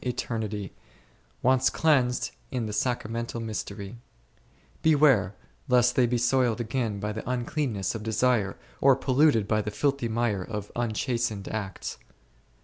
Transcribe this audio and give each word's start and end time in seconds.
eternity, 0.03 0.73
once 1.43 1.69
cleansed 1.69 2.31
in 2.49 2.65
the 2.65 2.73
sacramental 2.73 3.39
mystery; 3.39 3.95
beware 4.81 5.35
lest 5.67 5.95
they 5.95 6.07
be 6.07 6.17
soiled 6.17 6.59
again 6.59 6.99
by 6.99 7.11
the 7.11 7.29
uncleanness 7.29 7.93
of 7.93 8.01
desire, 8.01 8.57
or 8.79 8.95
polluted 8.95 9.47
by 9.47 9.61
the 9.61 9.69
filthy 9.69 10.07
mire 10.09 10.43
of 10.43 10.71
unchastened 10.75 11.47
acts. 11.49 11.99